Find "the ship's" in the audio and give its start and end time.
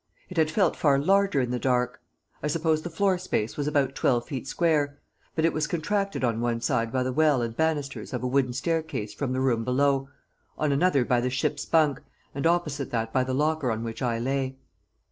11.21-11.65